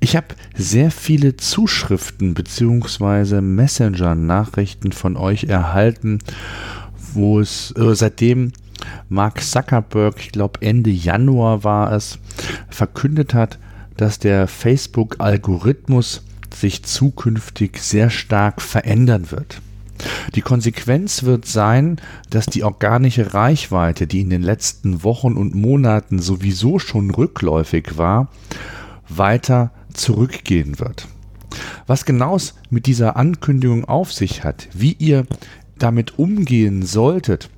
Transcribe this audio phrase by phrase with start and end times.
[0.00, 3.40] Ich habe sehr viele Zuschriften bzw.
[3.40, 6.18] Messenger-Nachrichten von euch erhalten,
[7.12, 8.52] wo es äh, seitdem
[9.08, 12.18] Mark Zuckerberg, ich glaube Ende Januar war es,
[12.68, 13.58] verkündet hat,
[13.96, 16.22] dass der Facebook-Algorithmus
[16.54, 19.60] sich zukünftig sehr stark verändern wird.
[20.34, 21.96] Die Konsequenz wird sein,
[22.28, 28.28] dass die organische Reichweite, die in den letzten Wochen und Monaten sowieso schon rückläufig war,
[29.08, 31.08] weiter zurückgehen wird.
[31.86, 32.38] Was genau
[32.70, 35.26] mit dieser Ankündigung auf sich hat, wie ihr
[35.78, 37.50] damit umgehen solltet,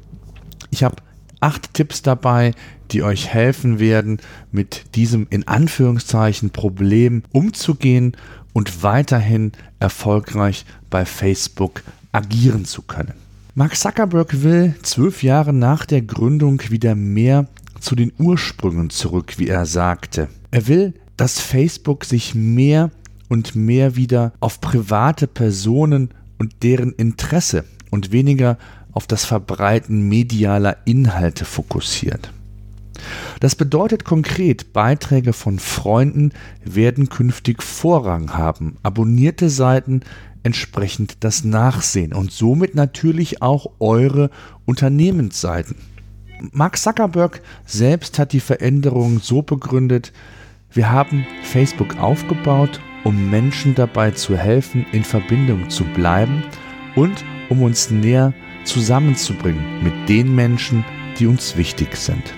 [0.71, 0.97] ich habe
[1.41, 2.53] acht Tipps dabei,
[2.91, 4.19] die euch helfen werden,
[4.51, 8.17] mit diesem in Anführungszeichen Problem umzugehen
[8.53, 13.15] und weiterhin erfolgreich bei Facebook agieren zu können.
[13.55, 17.47] Mark Zuckerberg will zwölf Jahre nach der Gründung wieder mehr
[17.81, 20.29] zu den Ursprüngen zurück, wie er sagte.
[20.51, 22.91] Er will dass Facebook sich mehr
[23.29, 28.57] und mehr wieder auf private Personen und deren Interesse und weniger
[28.93, 32.33] auf das Verbreiten medialer Inhalte fokussiert.
[33.41, 36.33] Das bedeutet konkret, Beiträge von Freunden
[36.65, 40.01] werden künftig Vorrang haben, abonnierte Seiten
[40.43, 44.31] entsprechend das Nachsehen und somit natürlich auch eure
[44.67, 45.77] Unternehmensseiten.
[46.53, 50.13] Mark Zuckerberg selbst hat die Veränderung so begründet,
[50.73, 56.45] wir haben Facebook aufgebaut, um Menschen dabei zu helfen, in Verbindung zu bleiben
[56.95, 60.85] und um uns näher zusammenzubringen mit den Menschen,
[61.19, 62.35] die uns wichtig sind.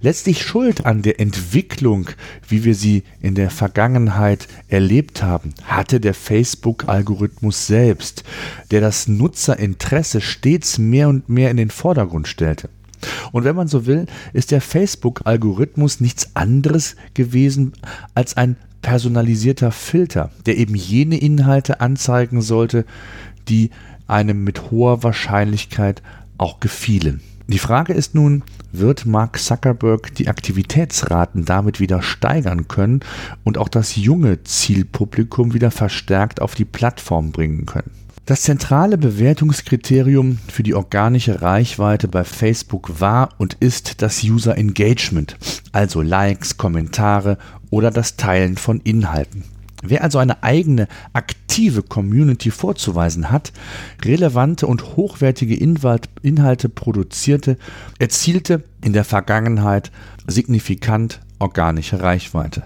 [0.00, 2.10] Letztlich schuld an der Entwicklung,
[2.48, 8.24] wie wir sie in der Vergangenheit erlebt haben, hatte der Facebook-Algorithmus selbst,
[8.70, 12.68] der das Nutzerinteresse stets mehr und mehr in den Vordergrund stellte.
[13.32, 17.72] Und wenn man so will, ist der Facebook-Algorithmus nichts anderes gewesen
[18.14, 22.84] als ein personalisierter Filter, der eben jene Inhalte anzeigen sollte,
[23.48, 23.70] die
[24.06, 26.02] einem mit hoher Wahrscheinlichkeit
[26.38, 27.20] auch gefielen.
[27.48, 28.42] Die Frage ist nun,
[28.72, 33.00] wird Mark Zuckerberg die Aktivitätsraten damit wieder steigern können
[33.44, 37.90] und auch das junge Zielpublikum wieder verstärkt auf die Plattform bringen können?
[38.26, 45.36] Das zentrale Bewertungskriterium für die organische Reichweite bei Facebook war und ist das User Engagement,
[45.70, 47.38] also Likes, Kommentare
[47.70, 49.44] oder das Teilen von Inhalten.
[49.80, 53.52] Wer also eine eigene aktive Community vorzuweisen hat,
[54.04, 57.58] relevante und hochwertige Inhalte produzierte,
[58.00, 59.92] erzielte in der Vergangenheit
[60.26, 62.64] signifikant organische Reichweite.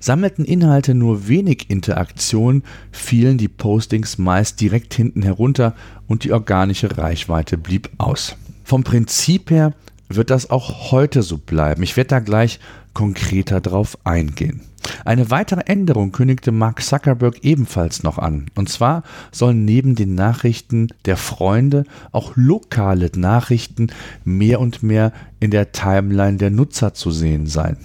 [0.00, 2.62] Sammelten Inhalte nur wenig Interaktion,
[2.92, 5.74] fielen die Postings meist direkt hinten herunter
[6.06, 8.36] und die organische Reichweite blieb aus.
[8.64, 9.72] Vom Prinzip her
[10.08, 11.82] wird das auch heute so bleiben.
[11.82, 12.60] Ich werde da gleich
[12.94, 14.62] konkreter drauf eingehen.
[15.04, 18.46] Eine weitere Änderung kündigte Mark Zuckerberg ebenfalls noch an.
[18.54, 19.02] Und zwar
[19.32, 23.88] sollen neben den Nachrichten der Freunde auch lokale Nachrichten
[24.24, 27.76] mehr und mehr in der Timeline der Nutzer zu sehen sein.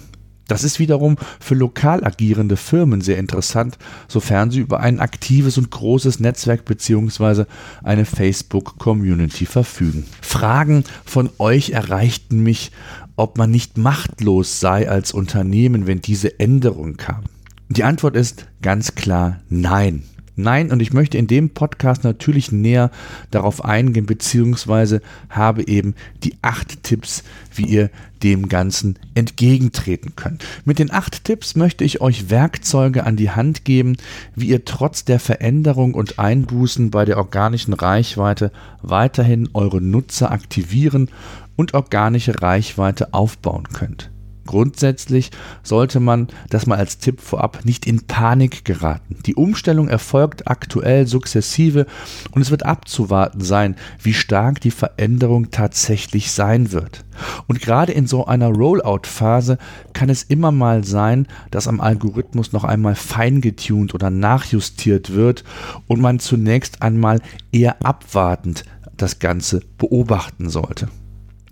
[0.46, 3.78] Das ist wiederum für lokal agierende Firmen sehr interessant,
[4.08, 7.44] sofern sie über ein aktives und großes Netzwerk bzw.
[7.82, 10.04] eine Facebook-Community verfügen.
[10.20, 12.72] Fragen von euch erreichten mich,
[13.16, 17.24] ob man nicht machtlos sei als Unternehmen, wenn diese Änderung kam.
[17.68, 20.04] Die Antwort ist ganz klar nein.
[20.36, 22.90] Nein, und ich möchte in dem Podcast natürlich näher
[23.30, 27.22] darauf eingehen, beziehungsweise habe eben die acht Tipps,
[27.54, 27.90] wie ihr
[28.24, 30.44] dem Ganzen entgegentreten könnt.
[30.64, 33.96] Mit den acht Tipps möchte ich euch Werkzeuge an die Hand geben,
[34.34, 38.50] wie ihr trotz der Veränderung und Einbußen bei der organischen Reichweite
[38.82, 41.10] weiterhin eure Nutzer aktivieren
[41.54, 44.10] und organische Reichweite aufbauen könnt.
[44.46, 45.30] Grundsätzlich
[45.62, 49.16] sollte man das mal als Tipp vorab nicht in Panik geraten.
[49.26, 51.86] Die Umstellung erfolgt aktuell sukzessive
[52.32, 57.04] und es wird abzuwarten sein, wie stark die Veränderung tatsächlich sein wird.
[57.46, 59.58] Und gerade in so einer Rollout-Phase
[59.92, 65.44] kann es immer mal sein, dass am Algorithmus noch einmal feingetuned oder nachjustiert wird
[65.86, 67.20] und man zunächst einmal
[67.52, 68.64] eher abwartend
[68.96, 70.88] das Ganze beobachten sollte.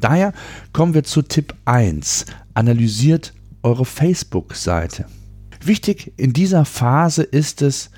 [0.00, 0.32] Daher
[0.72, 2.26] kommen wir zu Tipp 1.
[2.54, 3.32] Analysiert
[3.62, 5.06] eure Facebook-Seite.
[5.64, 7.90] Wichtig in dieser Phase ist es,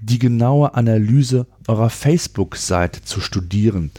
[0.00, 3.90] die genaue Analyse eurer Facebook-Seite zu studieren,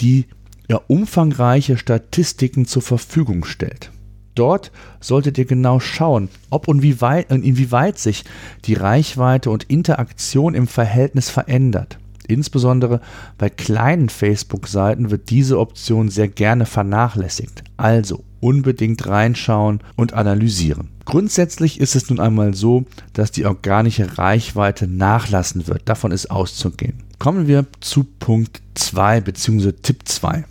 [0.00, 0.26] die
[0.68, 3.90] ja umfangreiche Statistiken zur Verfügung stellt.
[4.34, 4.70] Dort
[5.00, 8.24] solltet ihr genau schauen, ob und inwieweit sich
[8.66, 11.98] die Reichweite und Interaktion im Verhältnis verändert.
[12.28, 13.00] Insbesondere
[13.38, 17.64] bei kleinen Facebook-Seiten wird diese Option sehr gerne vernachlässigt.
[17.78, 20.88] Also unbedingt reinschauen und analysieren.
[21.04, 25.82] Grundsätzlich ist es nun einmal so, dass die organische Reichweite nachlassen wird.
[25.88, 27.02] Davon ist auszugehen.
[27.18, 29.72] Kommen wir zu Punkt 2 bzw.
[29.72, 30.44] Tipp 2.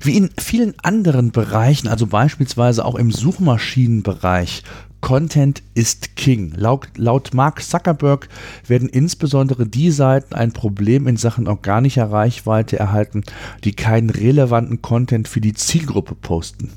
[0.00, 4.62] Wie in vielen anderen Bereichen, also beispielsweise auch im Suchmaschinenbereich,
[5.00, 6.52] Content ist King.
[6.54, 8.28] Laut, laut, Mark Zuckerberg
[8.66, 13.24] werden insbesondere die Seiten ein Problem in Sachen organischer Reichweite erhalten,
[13.64, 16.70] die keinen relevanten Content für die Zielgruppe posten.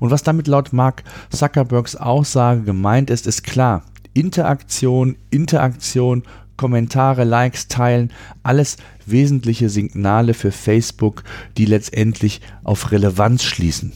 [0.00, 3.82] Und was damit laut Mark Zuckerbergs Aussage gemeint ist, ist klar.
[4.14, 6.22] Interaktion, Interaktion,
[6.56, 11.22] Kommentare, Likes, Teilen, alles wesentliche Signale für Facebook,
[11.58, 13.92] die letztendlich auf Relevanz schließen.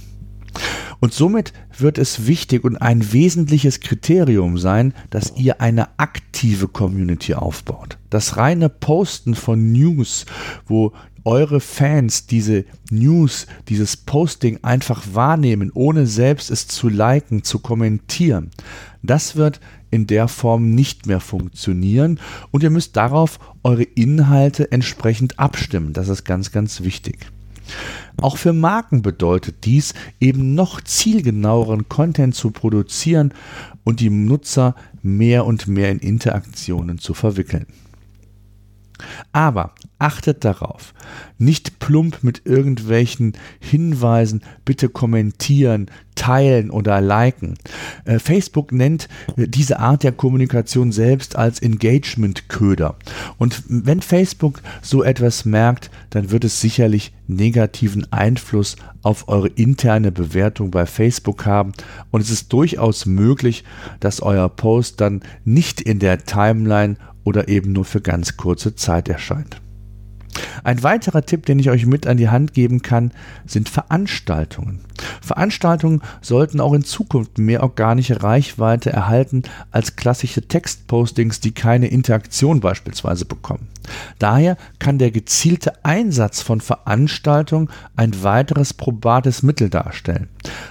[1.00, 7.35] Und somit wird es wichtig und ein wesentliches Kriterium sein, dass ihr eine aktive Community
[7.35, 7.99] aufbaut.
[8.11, 10.26] Das reine Posten von News,
[10.67, 10.93] wo
[11.25, 18.50] eure Fans diese News, dieses Posting einfach wahrnehmen, ohne selbst es zu liken, zu kommentieren,
[19.03, 19.61] das wird
[19.91, 22.20] in der Form nicht mehr funktionieren
[22.50, 25.93] und ihr müsst darauf eure Inhalte entsprechend abstimmen.
[25.93, 27.31] Das ist ganz, ganz wichtig.
[28.20, 33.32] Auch für Marken bedeutet dies, eben noch zielgenaueren Content zu produzieren
[33.84, 37.67] und die Nutzer mehr und mehr in Interaktionen zu verwickeln.
[39.32, 40.94] Aber achtet darauf,
[41.38, 47.55] nicht plump mit irgendwelchen Hinweisen, bitte kommentieren, teilen oder liken.
[48.05, 52.97] Äh, Facebook nennt äh, diese Art der Kommunikation selbst als Engagement-Köder.
[53.38, 60.12] Und wenn Facebook so etwas merkt, dann wird es sicherlich negativen Einfluss auf eure interne
[60.12, 61.73] Bewertung bei Facebook haben.
[62.11, 63.64] Und es ist durchaus möglich,
[64.00, 69.08] dass euer Post dann nicht in der Timeline oder eben nur für ganz kurze Zeit
[69.08, 69.61] erscheint.
[70.64, 73.12] Ein weiterer Tipp, den ich euch mit an die Hand geben kann,
[73.47, 74.81] sind Veranstaltungen.
[75.21, 82.61] Veranstaltungen sollten auch in Zukunft mehr organische Reichweite erhalten als klassische Textpostings, die keine Interaktion
[82.61, 83.69] beispielsweise bekommen.
[84.19, 90.29] Daher kann der gezielte Einsatz von Veranstaltungen ein weiteres probates Mittel darstellen.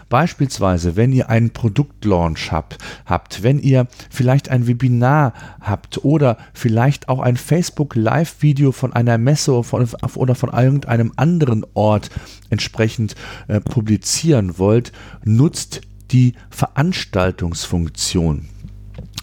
[0.09, 7.09] Beispielsweise, wenn ihr einen Produktlaunch habt, habt, wenn ihr vielleicht ein Webinar habt oder vielleicht
[7.09, 12.09] auch ein Facebook Live-Video von einer Messe oder von, irgendeinem anderen Ort
[12.49, 13.15] entsprechend
[13.47, 13.59] äh,
[14.29, 14.91] publizieren wollt,
[15.23, 15.81] nutzt
[16.11, 18.47] die Veranstaltungsfunktion.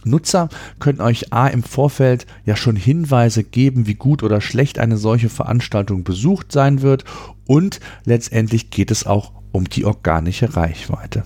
[0.04, 0.48] Nutzer
[0.78, 5.28] können euch A im Vorfeld ja schon Hinweise geben, wie gut oder schlecht eine solche
[5.28, 7.04] Veranstaltung besucht sein wird
[7.46, 11.24] und letztendlich geht es auch um die organische Reichweite.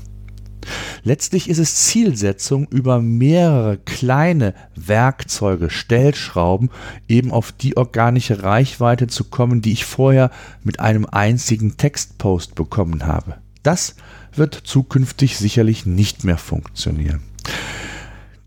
[1.03, 6.71] Letztlich ist es Zielsetzung, über mehrere kleine Werkzeuge, Stellschrauben
[7.09, 10.31] eben auf die organische Reichweite zu kommen, die ich vorher
[10.63, 13.37] mit einem einzigen Textpost bekommen habe.
[13.63, 13.95] Das
[14.35, 17.23] wird zukünftig sicherlich nicht mehr funktionieren.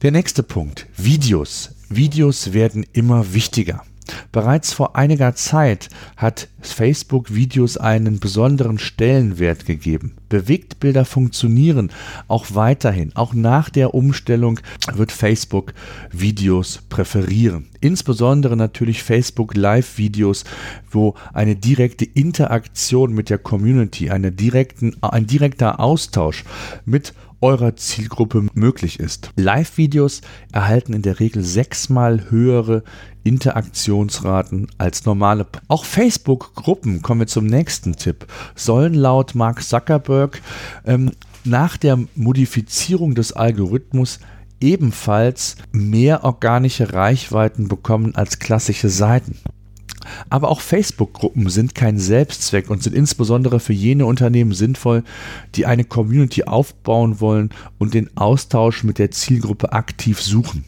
[0.01, 1.71] Der nächste Punkt, Videos.
[1.89, 3.83] Videos werden immer wichtiger.
[4.31, 10.15] Bereits vor einiger Zeit hat Facebook Videos einen besonderen Stellenwert gegeben.
[10.29, 11.91] Bewegtbilder funktionieren
[12.27, 13.15] auch weiterhin.
[13.15, 14.59] Auch nach der Umstellung
[14.93, 15.73] wird Facebook
[16.11, 17.67] Videos präferieren.
[17.81, 20.45] Insbesondere natürlich Facebook Live-Videos,
[20.89, 26.45] wo eine direkte Interaktion mit der Community, eine direkten, ein direkter Austausch
[26.85, 29.31] mit eurer Zielgruppe möglich ist.
[29.35, 30.21] Live-Videos
[30.53, 32.83] erhalten in der Regel sechsmal höhere
[33.23, 35.45] Interaktionsraten als normale.
[35.67, 40.41] Auch Facebook-Gruppen, kommen wir zum nächsten Tipp, sollen laut Mark Zuckerberg
[40.85, 41.11] ähm,
[41.43, 44.19] nach der Modifizierung des Algorithmus
[44.61, 49.37] ebenfalls mehr organische Reichweiten bekommen als klassische Seiten.
[50.29, 55.03] Aber auch Facebook-Gruppen sind kein Selbstzweck und sind insbesondere für jene Unternehmen sinnvoll,
[55.55, 60.65] die eine Community aufbauen wollen und den Austausch mit der Zielgruppe aktiv suchen.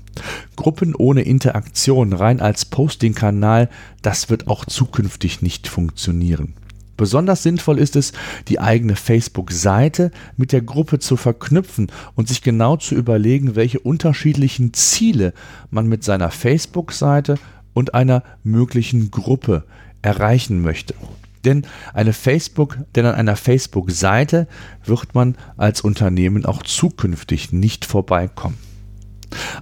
[0.56, 3.70] Gruppen ohne Interaktion, rein als Posting-Kanal,
[4.02, 6.54] das wird auch zukünftig nicht funktionieren.
[6.98, 8.14] Besonders sinnvoll ist es,
[8.48, 14.74] die eigene Facebook-Seite mit der Gruppe zu verknüpfen und sich genau zu überlegen, welche unterschiedlichen
[14.74, 15.34] Ziele
[15.72, 17.38] man mit seiner Facebook-Seite
[17.76, 19.66] und einer möglichen Gruppe
[20.02, 20.96] erreichen möchte.
[21.44, 24.48] Denn eine Facebook, denn an einer Facebook-Seite
[24.84, 28.58] wird man als Unternehmen auch zukünftig nicht vorbeikommen.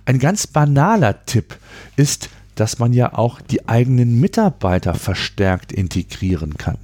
[0.05, 1.57] Ein ganz banaler Tipp
[1.97, 6.77] ist dass man ja auch die eigenen Mitarbeiter verstärkt integrieren kann.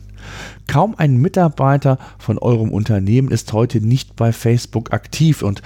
[0.67, 5.61] Kaum ein Mitarbeiter von eurem Unternehmen ist heute nicht bei Facebook aktiv und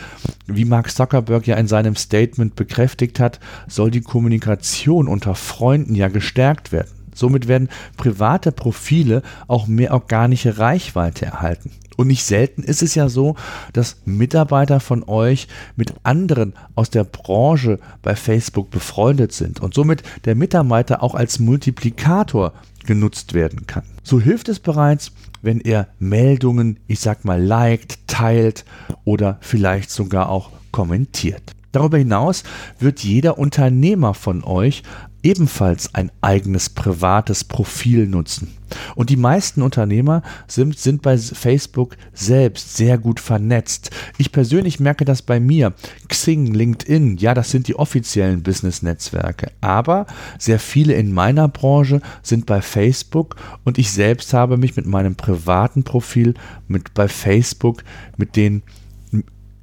[0.48, 6.08] wie Mark Zuckerberg ja in seinem Statement bekräftigt hat, soll die Kommunikation unter Freunden ja
[6.08, 6.91] gestärkt werden.
[7.15, 11.72] Somit werden private Profile auch mehr organische Reichweite erhalten.
[11.96, 13.36] Und nicht selten ist es ja so,
[13.72, 20.01] dass Mitarbeiter von euch mit anderen aus der Branche bei Facebook befreundet sind und somit
[20.25, 22.53] der Mitarbeiter auch als Multiplikator
[22.86, 23.84] genutzt werden kann.
[24.04, 25.12] So hilft es bereits,
[25.42, 28.66] wenn er Meldungen, ich sag mal, liked, teilt
[29.04, 31.54] oder vielleicht sogar auch kommentiert.
[31.72, 32.44] Darüber hinaus
[32.80, 34.84] wird jeder Unternehmer von euch
[35.24, 38.50] ebenfalls ein eigenes privates Profil nutzen.
[38.96, 43.92] Und die meisten Unternehmer sind, sind bei Facebook selbst sehr gut vernetzt.
[44.18, 45.74] Ich persönlich merke das bei mir.
[46.08, 49.51] Xing, LinkedIn, ja, das sind die offiziellen Business-Netzwerke.
[49.62, 50.06] Aber
[50.38, 55.15] sehr viele in meiner Branche sind bei Facebook und ich selbst habe mich mit meinem
[55.15, 56.34] privaten Profil
[56.68, 57.84] mit bei Facebook
[58.18, 58.63] mit den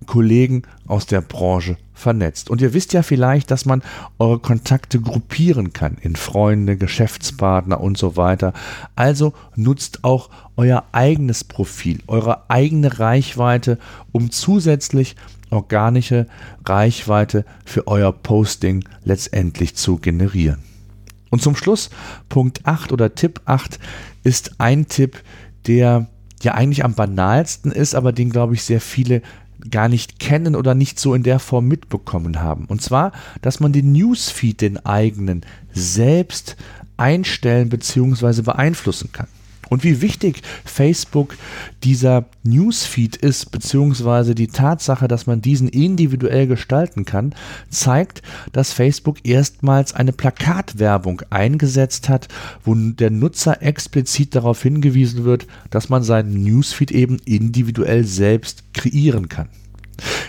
[0.06, 2.50] Kollegen aus der Branche vernetzt.
[2.50, 3.82] Und ihr wisst ja vielleicht, dass man
[4.18, 8.52] eure Kontakte gruppieren kann in Freunde, Geschäftspartner und so weiter.
[8.96, 13.78] Also nutzt auch euer eigenes Profil, eure eigene Reichweite,
[14.12, 15.16] um zusätzlich
[15.50, 16.26] organische
[16.64, 20.58] Reichweite für euer Posting letztendlich zu generieren.
[21.30, 21.90] Und zum Schluss,
[22.28, 23.78] Punkt 8 oder Tipp 8
[24.24, 25.22] ist ein Tipp,
[25.66, 26.08] der
[26.42, 29.22] ja eigentlich am banalsten ist, aber den, glaube ich, sehr viele
[29.70, 32.66] gar nicht kennen oder nicht so in der Form mitbekommen haben.
[32.66, 33.12] Und zwar,
[33.42, 36.56] dass man den Newsfeed, den eigenen, selbst
[36.96, 38.42] einstellen bzw.
[38.42, 39.28] beeinflussen kann.
[39.70, 41.36] Und wie wichtig Facebook
[41.84, 47.34] dieser Newsfeed ist, beziehungsweise die Tatsache, dass man diesen individuell gestalten kann,
[47.70, 48.20] zeigt,
[48.52, 52.26] dass Facebook erstmals eine Plakatwerbung eingesetzt hat,
[52.64, 59.28] wo der Nutzer explizit darauf hingewiesen wird, dass man seinen Newsfeed eben individuell selbst kreieren
[59.28, 59.48] kann.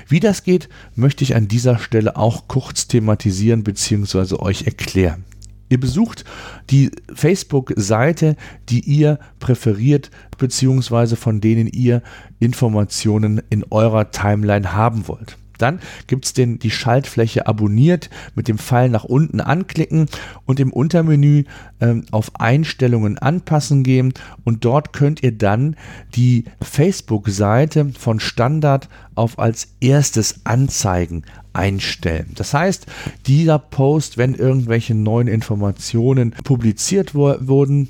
[0.08, 4.36] Wie das geht, möchte ich an dieser Stelle auch kurz thematisieren bzw.
[4.36, 5.24] euch erklären.
[5.72, 6.26] Ihr besucht
[6.70, 8.36] die Facebook-Seite,
[8.68, 12.04] die ihr präferiert, beziehungsweise von denen ihr
[12.40, 15.38] Informationen in eurer Timeline haben wollt.
[15.62, 20.08] Dann gibt es die Schaltfläche abonniert mit dem Pfeil nach unten anklicken
[20.46, 21.44] und im Untermenü
[21.80, 24.14] ähm, auf Einstellungen anpassen gehen
[24.44, 25.76] und dort könnt ihr dann
[26.16, 32.32] die Facebook-Seite von Standard auf als erstes Anzeigen einstellen.
[32.36, 32.86] Das heißt,
[33.28, 37.90] dieser Post, wenn irgendwelche neuen Informationen publiziert wurden,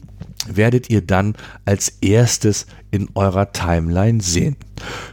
[0.49, 4.55] werdet ihr dann als erstes in eurer Timeline sehen.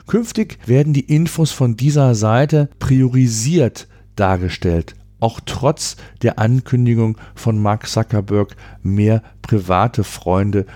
[0.06, 7.88] Künftig werden die Infos von dieser Seite priorisiert dargestellt, auch trotz der Ankündigung von Mark
[7.88, 10.66] Zuckerberg, mehr private Freunde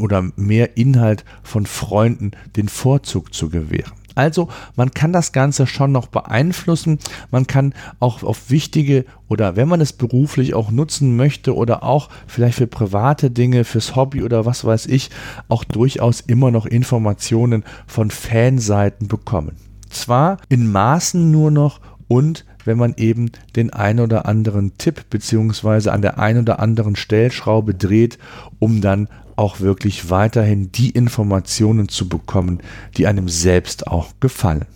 [0.00, 4.01] oder mehr Inhalt von Freunden den Vorzug zu gewähren.
[4.14, 6.98] Also man kann das Ganze schon noch beeinflussen.
[7.30, 12.08] Man kann auch auf wichtige oder wenn man es beruflich auch nutzen möchte oder auch
[12.26, 15.10] vielleicht für private Dinge, fürs Hobby oder was weiß ich,
[15.48, 19.56] auch durchaus immer noch Informationen von Fanseiten bekommen.
[19.88, 21.80] Zwar in Maßen nur noch
[22.12, 26.94] und wenn man eben den ein oder anderen Tipp beziehungsweise an der ein oder anderen
[26.94, 28.18] Stellschraube dreht,
[28.58, 32.58] um dann auch wirklich weiterhin die Informationen zu bekommen,
[32.98, 34.66] die einem selbst auch gefallen.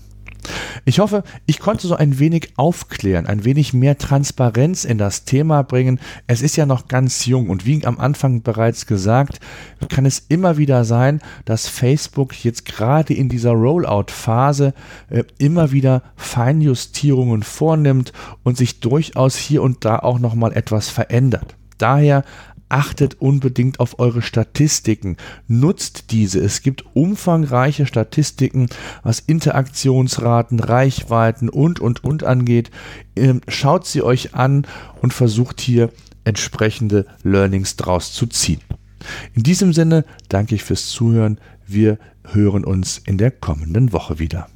[0.84, 5.62] Ich hoffe, ich konnte so ein wenig aufklären, ein wenig mehr Transparenz in das Thema
[5.62, 5.98] bringen.
[6.26, 9.40] Es ist ja noch ganz jung und wie am Anfang bereits gesagt,
[9.88, 14.74] kann es immer wieder sein, dass Facebook jetzt gerade in dieser Rollout-Phase
[15.10, 18.12] äh, immer wieder Feinjustierungen vornimmt
[18.42, 21.56] und sich durchaus hier und da auch nochmal etwas verändert.
[21.78, 22.24] Daher
[22.68, 25.16] achtet unbedingt auf eure Statistiken,
[25.48, 26.40] nutzt diese.
[26.40, 28.68] Es gibt umfangreiche Statistiken,
[29.02, 32.70] was Interaktionsraten, Reichweiten und, und, und angeht.
[33.14, 34.66] Ähm, schaut sie euch an
[35.00, 35.90] und versucht hier
[36.24, 38.60] entsprechende Learnings draus zu ziehen.
[39.34, 41.38] In diesem Sinne danke ich fürs Zuhören.
[41.66, 44.48] Wir hören uns in der kommenden Woche wieder.